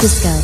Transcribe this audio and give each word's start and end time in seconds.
disco. 0.00 0.39